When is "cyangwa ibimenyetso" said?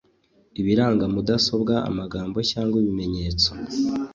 2.51-3.49